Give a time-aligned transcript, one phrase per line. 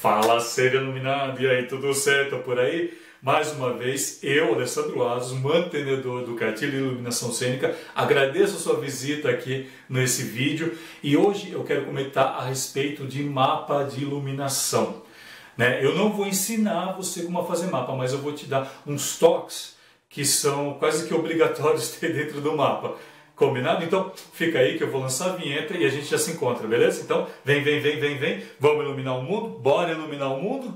[0.00, 2.96] Fala, ser iluminado, e aí, tudo certo por aí?
[3.20, 9.28] Mais uma vez, eu, Alessandro Asos, mantenedor do Cartilha Iluminação Cênica, agradeço a sua visita
[9.28, 15.02] aqui nesse vídeo e hoje eu quero comentar a respeito de mapa de iluminação.
[15.56, 15.84] Né?
[15.84, 19.74] Eu não vou ensinar você como fazer mapa, mas eu vou te dar uns toques
[20.08, 22.94] que são quase que obrigatórios ter dentro do mapa.
[23.38, 23.84] Combinado?
[23.84, 26.66] Então fica aí que eu vou lançar a vinheta e a gente já se encontra,
[26.66, 27.02] beleza?
[27.02, 28.42] Então vem, vem, vem, vem, vem.
[28.58, 29.50] Vamos iluminar o mundo?
[29.60, 30.74] Bora iluminar o mundo?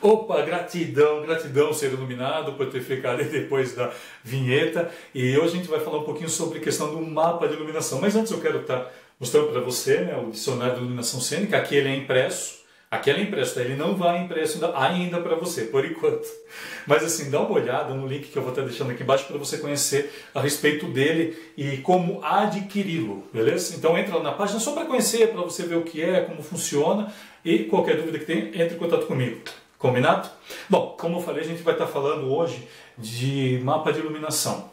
[0.00, 4.88] Opa, gratidão, gratidão ser iluminado por ter ficado aí depois da vinheta.
[5.12, 8.00] E hoje a gente vai falar um pouquinho sobre a questão do mapa de iluminação.
[8.00, 11.56] Mas antes eu quero estar mostrando para você né, o dicionário de iluminação cênica.
[11.56, 12.58] Aqui ele é impresso.
[12.90, 13.60] Aqui ele é impresso, tá?
[13.60, 16.26] ele não vai impresso ainda para você, por enquanto.
[16.86, 19.36] Mas assim, dá uma olhada no link que eu vou estar deixando aqui embaixo para
[19.36, 23.76] você conhecer a respeito dele e como adquiri-lo, beleza?
[23.76, 26.42] Então entra lá na página só para conhecer, para você ver o que é, como
[26.42, 27.12] funciona
[27.44, 29.38] e qualquer dúvida que tenha, entre em contato comigo.
[29.78, 30.30] Combinado?
[30.66, 32.66] Bom, como eu falei, a gente vai estar falando hoje
[32.96, 34.70] de mapa de iluminação.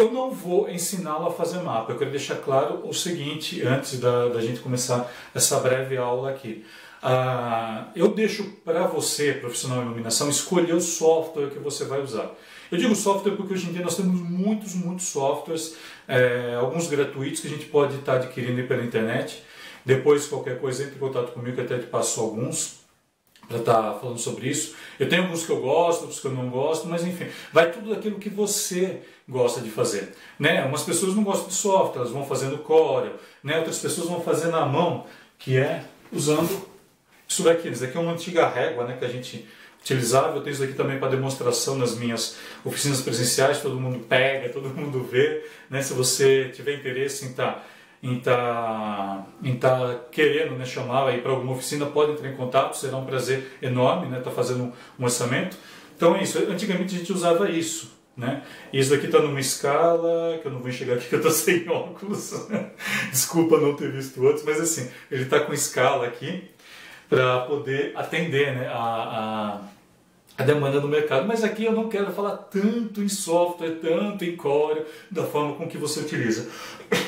[0.00, 1.92] Eu não vou ensiná-lo a fazer mapa.
[1.92, 6.64] Eu quero deixar claro o seguinte antes da, da gente começar essa breve aula aqui.
[7.02, 12.30] Ah, eu deixo para você, profissional em iluminação, escolher o software que você vai usar.
[12.72, 15.76] Eu digo software porque hoje em dia nós temos muitos, muitos softwares,
[16.08, 19.42] é, alguns gratuitos que a gente pode estar adquirindo pela internet.
[19.84, 22.79] Depois, qualquer coisa, entre em contato comigo que até te passo alguns
[23.50, 24.76] para estar tá falando sobre isso.
[24.98, 27.92] Eu tenho alguns que eu gosto, outros que eu não gosto, mas enfim, vai tudo
[27.92, 30.14] daquilo que você gosta de fazer.
[30.38, 30.64] Né?
[30.64, 33.58] Umas pessoas não gostam de software, elas vão fazendo Corel, né?
[33.58, 35.04] outras pessoas vão fazer na mão,
[35.36, 36.64] que é usando
[37.28, 37.68] isso daqui.
[37.68, 39.44] Isso daqui é uma antiga régua né, que a gente
[39.80, 40.36] utilizava.
[40.36, 44.68] Eu tenho isso aqui também para demonstração nas minhas oficinas presenciais, todo mundo pega, todo
[44.68, 45.44] mundo vê.
[45.68, 45.82] Né?
[45.82, 47.54] Se você tiver interesse em estar.
[47.54, 47.64] Tá
[48.02, 49.26] em estar
[49.60, 53.04] tá, tá querendo né, chamar aí para alguma oficina, pode entrar em contato, será um
[53.04, 55.56] prazer enorme estar né, tá fazendo um orçamento.
[55.96, 57.98] Então é isso, antigamente a gente usava isso.
[58.16, 58.42] Né?
[58.72, 61.68] Isso daqui está numa escala, que eu não vou enxergar aqui que eu estou sem
[61.68, 62.48] óculos.
[63.10, 66.50] Desculpa não ter visto outros, mas assim, ele está com escala aqui
[67.08, 69.60] para poder atender né, a, a
[70.40, 71.28] a demanda do mercado.
[71.28, 75.68] Mas aqui eu não quero falar tanto em software, tanto em core, da forma com
[75.68, 76.48] que você utiliza,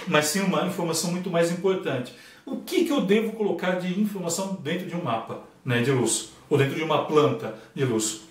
[0.06, 2.15] mas sim uma informação muito mais importante.
[2.44, 6.32] O que, que eu devo colocar de informação dentro de um mapa né, de luz,
[6.50, 8.22] ou dentro de uma planta de luz?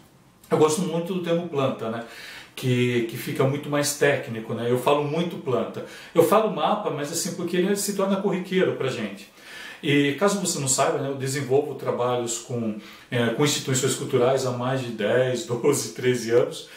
[0.50, 2.06] Eu gosto muito do termo planta, né?
[2.54, 4.70] Que, que fica muito mais técnico, né?
[4.70, 5.86] Eu falo muito planta.
[6.14, 9.32] Eu falo mapa, mas assim, porque ele se torna corriqueiro para gente.
[9.82, 14.52] E caso você não saiba, né, eu desenvolvo trabalhos com, é, com instituições culturais há
[14.52, 16.70] mais de 10, 12, 13 anos.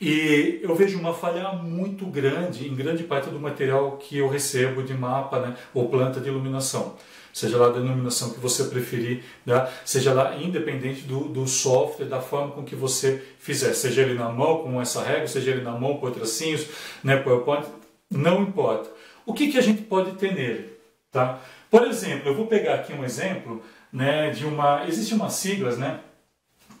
[0.00, 4.82] E eu vejo uma falha muito grande em grande parte do material que eu recebo
[4.82, 6.94] de mapa né, ou planta de iluminação.
[7.32, 12.20] Seja lá a denominação que você preferir, né, seja lá independente do, do software, da
[12.20, 15.72] forma com que você fizer, seja ele na mão com essa regra, seja ele na
[15.72, 16.66] mão com tracinhos,
[17.04, 17.66] né, PowerPoint,
[18.10, 18.90] não importa.
[19.24, 20.72] O que, que a gente pode ter nele?
[21.10, 21.40] Tá?
[21.70, 23.62] Por exemplo, eu vou pegar aqui um exemplo
[23.92, 24.86] né, de uma.
[24.86, 26.00] Existem umas siglas né,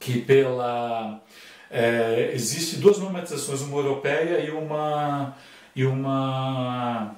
[0.00, 1.22] que pela.
[1.70, 5.36] É, existe duas normatizações, uma europeia e uma,
[5.74, 7.16] e uma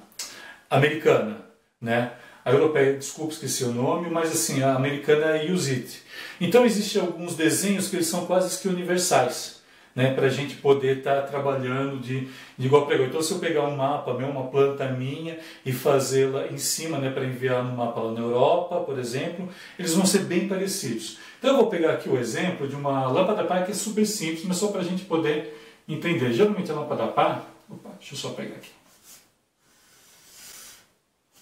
[0.69, 1.45] americana.
[1.79, 2.11] Né?
[2.43, 6.01] A europeia, desculpa, esqueci o nome, mas assim, a americana é use it.
[6.41, 9.58] Então existem alguns desenhos que eles são quase que universais
[9.99, 13.09] né, para a gente poder estar tá trabalhando de, de igual para igual.
[13.09, 17.25] Então, se eu pegar um mapa, uma planta minha e fazê-la em cima né, para
[17.25, 21.17] enviar no mapa lá na Europa, por exemplo, eles vão ser bem parecidos.
[21.37, 24.45] Então, eu vou pegar aqui o exemplo de uma lâmpada par que é super simples,
[24.45, 25.53] mas só para a gente poder
[25.85, 26.31] entender.
[26.31, 28.71] Geralmente, a lâmpada par, opa, deixa eu só pegar aqui.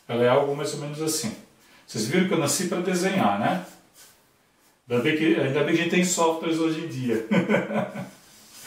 [0.07, 1.31] Ela é algo mais ou menos assim.
[1.85, 3.63] Vocês viram que eu nasci para desenhar, né?
[4.89, 7.23] Ainda bem, que, ainda bem que a gente tem softwares hoje em dia.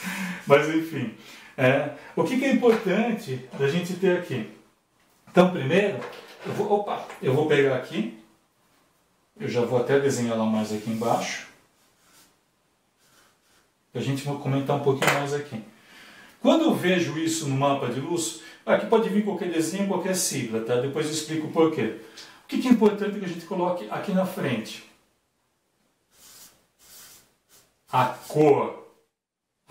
[0.47, 1.15] Mas enfim,
[1.57, 4.49] é, o que, que, é importante da gente ter aqui?
[5.29, 5.99] Então, primeiro,
[6.45, 8.19] eu vou, opa, eu vou pegar aqui,
[9.39, 11.47] eu já vou até desenhar lá mais aqui embaixo,
[13.93, 15.61] a gente comentar um pouquinho mais aqui.
[16.41, 20.61] Quando eu vejo isso no mapa de luz, aqui pode vir qualquer desenho, qualquer sigla,
[20.61, 20.75] tá?
[20.77, 21.99] Depois eu explico o porquê.
[22.43, 24.89] O que, que é importante que a gente coloque aqui na frente?
[27.91, 28.80] A cor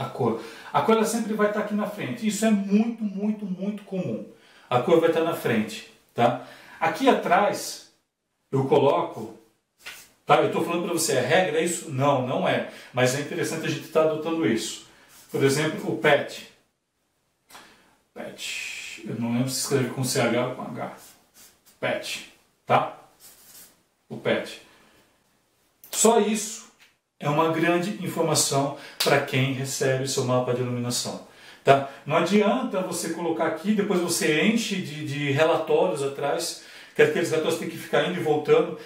[0.01, 0.43] a cor.
[0.73, 2.27] A cor ela sempre vai estar aqui na frente.
[2.27, 4.27] Isso é muito, muito, muito comum.
[4.69, 6.47] A cor vai estar na frente, tá?
[6.81, 7.93] Aqui atrás
[8.51, 9.39] eu coloco,
[10.25, 10.37] tá?
[10.37, 11.91] Eu estou falando para você, a regra é isso?
[11.91, 12.71] Não, não é.
[12.95, 14.87] Mas é interessante a gente estar tá adotando isso.
[15.31, 16.51] por exemplo, o PET.
[18.15, 19.05] PET.
[19.07, 20.97] Eu não lembro se escreve com CH ou com H.
[21.79, 22.33] PET.
[22.65, 22.99] Tá?
[24.09, 24.63] O PET.
[25.91, 26.70] Só isso
[27.21, 31.29] é uma grande informação para quem recebe seu mapa de iluminação.
[31.63, 31.91] Tá?
[32.07, 36.65] Não adianta você colocar aqui, depois você enche de, de relatórios atrás,
[36.97, 38.79] que aqueles relatórios têm que ficar indo e voltando.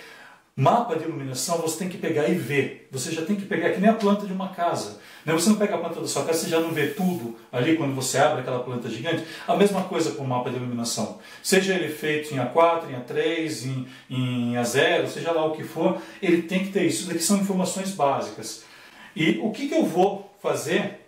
[0.56, 2.89] Mapa de iluminação você tem que pegar e ver.
[2.93, 5.01] Você já tem que pegar que nem a planta de uma casa.
[5.25, 5.33] Né?
[5.33, 7.93] Você não pega a planta da sua casa, você já não vê tudo ali quando
[7.93, 9.25] você abre aquela planta gigante.
[9.49, 11.19] A mesma coisa com o mapa de iluminação.
[11.43, 16.01] Seja ele feito em A4, em A3, em, em A0, seja lá o que for,
[16.23, 17.00] ele tem que ter isso.
[17.00, 18.62] Isso daqui são informações básicas.
[19.17, 21.00] E o que, que eu vou fazer,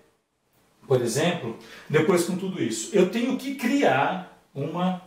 [0.89, 1.57] por exemplo,
[1.89, 2.91] depois com tudo isso?
[2.93, 5.06] Eu tenho que criar uma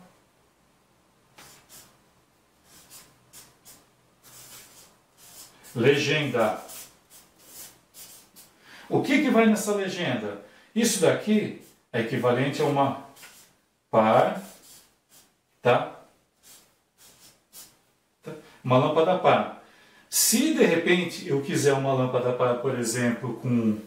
[5.75, 6.61] legenda.
[8.89, 10.41] O que, que vai nessa legenda?
[10.73, 11.61] Isso daqui
[11.91, 13.05] é equivalente a uma
[13.89, 14.41] par,
[15.61, 15.99] tá?
[18.23, 18.31] tá?
[18.63, 19.63] Uma lâmpada par.
[20.09, 23.79] Se de repente eu quiser uma lâmpada par, por exemplo, com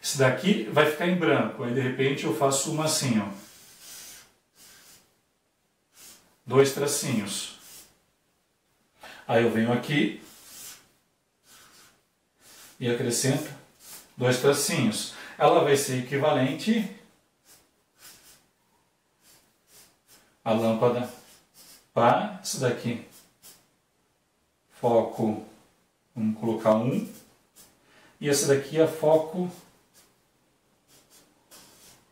[0.00, 1.62] isso daqui, vai ficar em branco.
[1.62, 3.26] Aí de repente eu faço uma assim, ó.
[6.46, 7.58] Dois tracinhos.
[9.26, 10.22] Aí eu venho aqui
[12.78, 13.50] e acrescento
[14.16, 15.14] dois tracinhos.
[15.38, 16.88] Ela vai ser equivalente
[20.44, 21.08] à lâmpada
[21.92, 23.04] para isso daqui.
[24.80, 25.44] Foco,
[26.14, 27.08] vamos colocar um.
[28.20, 29.50] E essa daqui é foco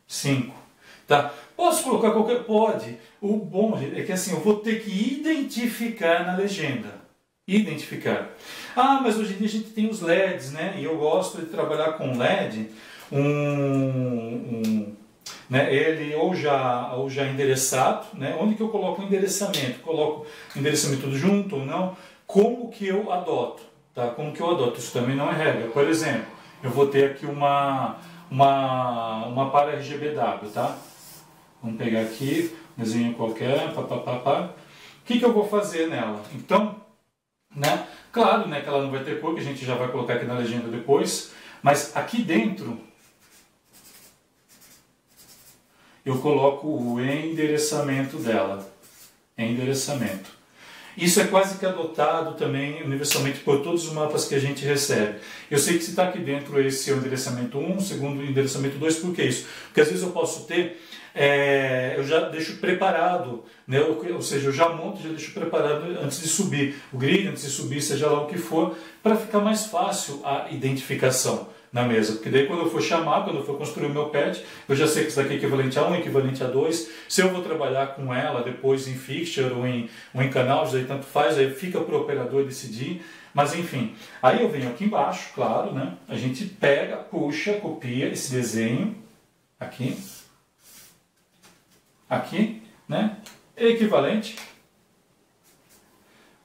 [0.07, 0.55] 5.
[1.07, 1.33] Tá?
[1.55, 2.43] Posso colocar qualquer.
[2.43, 2.97] Pode.
[3.21, 7.04] O bom é que assim, eu vou ter que identificar na legenda
[7.47, 8.29] identificar.
[8.75, 10.75] Ah, mas hoje em dia a gente tem os LEDs, né?
[10.77, 12.69] E eu gosto de trabalhar com LED,
[13.11, 14.95] um, um
[15.49, 15.73] né?
[15.73, 18.35] ele ou já, ou já endereçado, né?
[18.39, 19.79] Onde que eu coloco o endereçamento?
[19.81, 20.25] Coloco
[20.55, 21.95] o endereçamento tudo junto ou não?
[22.25, 23.61] Como que eu adoto?
[23.93, 24.07] Tá?
[24.07, 24.79] Como que eu adoto?
[24.79, 25.69] Isso também não é regra.
[25.69, 26.25] Por exemplo,
[26.63, 27.97] eu vou ter aqui uma,
[28.29, 30.75] uma, uma para RGBW, tá?
[31.61, 34.49] Vamos pegar aqui, um desenho qualquer, papapá.
[35.01, 36.21] O que, que eu vou fazer nela?
[36.33, 36.75] Então,
[37.55, 37.87] né?
[38.11, 40.25] Claro né, que ela não vai ter cor, que a gente já vai colocar aqui
[40.25, 41.31] na legenda depois,
[41.61, 42.79] mas aqui dentro
[46.05, 48.71] eu coloco o endereçamento dela.
[49.37, 50.35] Endereçamento.
[50.97, 55.19] Isso é quase que adotado também universalmente por todos os mapas que a gente recebe.
[55.51, 58.77] Eu sei que se está aqui dentro esse é o endereçamento 1, segundo o endereçamento
[58.77, 59.45] 2, por que isso?
[59.65, 60.81] Porque às vezes eu posso ter,
[61.15, 63.79] é, eu já deixo preparado, né?
[63.79, 67.49] ou, seja, eu já monto, já deixo preparado antes de subir o grid, antes de
[67.49, 72.13] subir, seja lá o que for, para ficar mais fácil a identificação na mesa.
[72.13, 74.87] Porque daí quando eu for chamar, quando eu for construir o meu pet, eu já
[74.87, 76.89] sei que isso daqui é equivalente a 1, equivalente a 2.
[77.07, 80.83] Se eu vou trabalhar com ela depois em fixture ou em, ou em canal, aí
[80.83, 83.05] tanto faz, aí fica para o operador decidir.
[83.33, 85.93] Mas enfim, aí eu venho aqui embaixo, claro, né?
[86.07, 88.95] A gente pega, puxa, copia esse desenho
[89.59, 89.97] aqui,
[92.09, 93.17] aqui, né?
[93.55, 94.37] Equivalente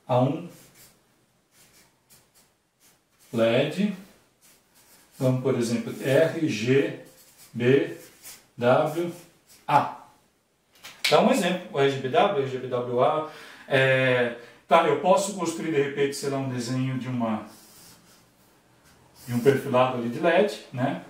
[0.06, 0.48] a um
[3.32, 3.94] LED
[5.20, 6.98] Vamos, por exemplo, R, G,
[7.52, 7.94] B,
[8.56, 9.12] W,
[9.68, 9.98] A.
[11.10, 13.30] Dá um exemplo, o RGBW, RGBWA.
[13.68, 14.36] É,
[14.66, 17.46] tá, eu posso construir de repente, sei lá, um desenho de uma
[19.28, 21.02] de um perfilado ali de LED, né?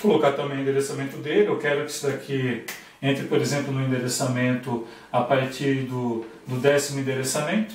[0.00, 2.64] Colocar também o endereçamento dele, eu quero que isso daqui
[3.04, 7.74] entre, por exemplo, no endereçamento a partir do, do décimo endereçamento,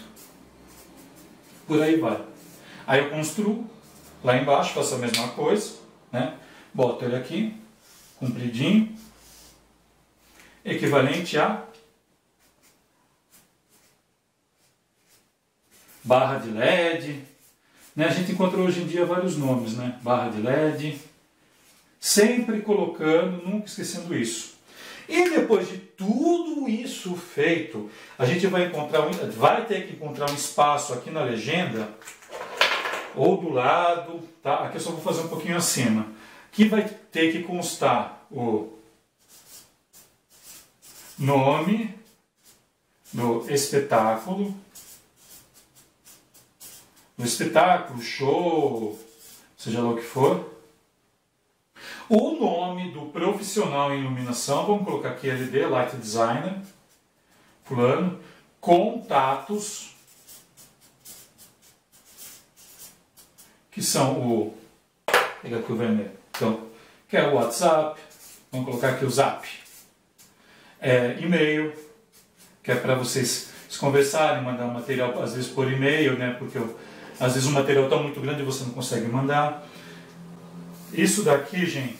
[1.67, 2.19] por aí vai.
[2.87, 3.69] Aí eu construo,
[4.23, 5.75] Lá embaixo faço a mesma coisa,
[6.11, 6.37] né?
[6.73, 7.55] Boto ele aqui,
[8.17, 8.95] compridinho,
[10.63, 11.63] equivalente a
[16.03, 17.23] barra de LED.
[17.95, 18.05] Né?
[18.05, 19.97] A gente encontra hoje em dia vários nomes, né?
[20.01, 20.99] Barra de LED.
[21.99, 24.58] Sempre colocando, nunca esquecendo isso.
[25.09, 29.01] E depois de tudo isso feito, a gente vai encontrar,
[29.31, 31.89] vai ter que encontrar um espaço aqui na legenda
[33.15, 34.65] ou do lado, tá?
[34.65, 36.05] Aqui eu só vou fazer um pouquinho acima,
[36.51, 38.77] que vai ter que constar o
[41.17, 41.95] nome
[43.11, 44.55] do espetáculo,
[47.17, 48.99] do espetáculo, show,
[49.57, 50.58] seja lá o que for,
[52.09, 56.55] o nome do profissional em iluminação, vamos colocar aqui LD, Light Designer,
[57.63, 58.19] fulano,
[58.59, 59.93] contatos,
[63.71, 64.57] que são o.
[65.41, 66.11] Pega aqui o vermelho.
[66.31, 66.67] Então,
[67.07, 68.01] que é o WhatsApp,
[68.51, 69.47] vamos colocar aqui o Zap,
[70.81, 71.73] é, e-mail,
[72.63, 76.35] que é para vocês se conversarem, mandar um material às vezes por e-mail, né?
[76.39, 76.77] Porque eu,
[77.19, 79.63] às vezes o material está muito grande e você não consegue mandar.
[80.93, 81.97] Isso daqui, gente,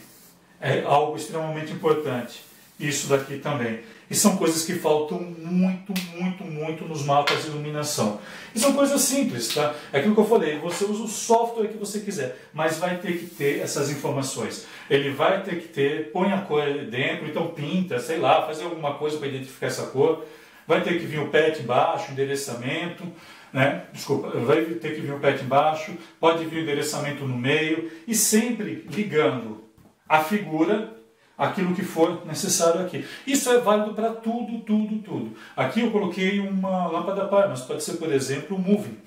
[0.60, 2.42] é algo extremamente importante.
[2.78, 3.80] Isso daqui também.
[4.10, 8.18] E são coisas que faltam muito, muito, muito nos mapas de iluminação.
[8.52, 9.72] E são coisas simples, tá?
[9.92, 13.18] É aquilo que eu falei, você usa o software que você quiser, mas vai ter
[13.18, 14.66] que ter essas informações.
[14.88, 18.94] Ele vai ter que ter, põe a cor dentro, então pinta, sei lá, faz alguma
[18.94, 20.24] coisa para identificar essa cor.
[20.66, 23.04] Vai ter que vir o PET embaixo, endereçamento,
[23.52, 23.84] né?
[23.92, 28.14] Desculpa, vai ter que vir o PET embaixo, pode vir o endereçamento no meio e
[28.14, 29.64] sempre ligando
[30.08, 30.96] a figura
[31.36, 33.04] aquilo que for necessário aqui.
[33.26, 35.36] Isso é válido para tudo, tudo, tudo.
[35.56, 38.98] Aqui eu coloquei uma lâmpada par, mas pode ser, por exemplo, o moving.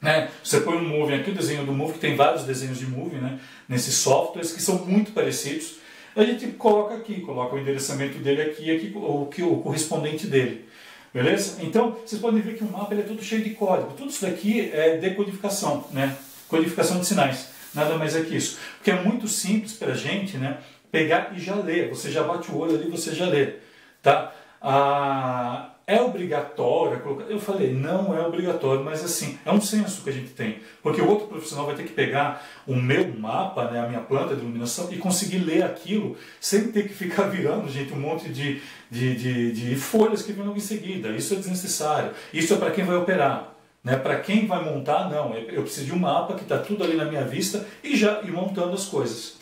[0.00, 0.30] Né?
[0.42, 3.18] Você põe um moving aqui, o desenho do moving, que tem vários desenhos de moving
[3.18, 3.38] né?
[3.68, 5.76] nesses softwares que são muito parecidos.
[6.16, 10.66] A gente coloca aqui, coloca o endereçamento dele aqui, aqui o, que, o correspondente dele.
[11.12, 11.62] Beleza?
[11.62, 13.92] Então, vocês podem ver que o mapa é todo cheio de código.
[13.96, 16.16] Tudo isso daqui é decodificação, né?
[16.48, 17.48] codificação de sinais.
[17.74, 18.58] Nada mais é que isso.
[18.76, 20.58] Porque é muito simples para a gente, né?
[20.90, 21.88] pegar e já ler.
[21.90, 23.54] Você já bate o olho ali, você já lê.
[24.02, 24.32] Tá?
[24.60, 27.24] Ah, é obrigatório colocar.
[27.24, 30.58] Eu falei, não é obrigatório, mas assim, é um senso que a gente tem.
[30.82, 34.36] Porque o outro profissional vai ter que pegar o meu mapa, né, a minha planta
[34.36, 38.60] de iluminação, e conseguir ler aquilo sem ter que ficar virando, gente, um monte de,
[38.90, 41.08] de, de, de folhas que vêm logo em seguida.
[41.08, 42.10] Isso é desnecessário.
[42.34, 43.54] Isso é para quem vai operar.
[43.82, 43.96] Né?
[43.96, 45.34] Para quem vai montar, não.
[45.34, 48.30] Eu preciso de um mapa que está tudo ali na minha vista e já ir
[48.30, 49.37] montando as coisas.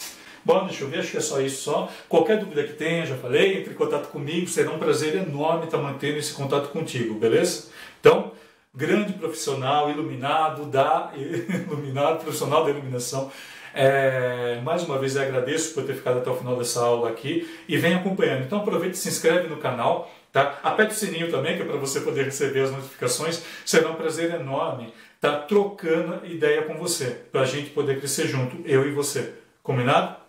[0.46, 1.90] Bom, deixa eu ver, acho que é só isso só.
[2.08, 5.78] Qualquer dúvida que tenha, já falei, entre em contato comigo, será um prazer enorme estar
[5.78, 7.68] mantendo esse contato contigo, beleza?
[7.98, 8.30] Então,
[8.72, 13.28] grande profissional, iluminado, da, iluminado, profissional da iluminação.
[13.74, 17.76] É, mais uma vez agradeço por ter ficado até o final dessa aula aqui e
[17.76, 18.44] vem acompanhando.
[18.44, 20.60] Então aproveite e se inscreve no canal, tá?
[20.62, 23.42] Aperte o sininho também, que é para você poder receber as notificações.
[23.64, 28.56] Será um prazer enorme estar trocando ideia com você, para a gente poder crescer junto,
[28.64, 29.34] eu e você.
[29.60, 30.25] Combinado?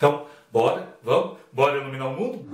[0.00, 2.46] Então, bora, vamos, bora iluminar o mundo?